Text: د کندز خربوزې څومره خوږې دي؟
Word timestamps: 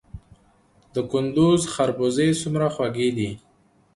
د 0.93 0.95
کندز 1.11 1.61
خربوزې 1.73 2.29
څومره 2.41 2.67
خوږې 2.75 3.09
دي؟ 3.17 3.29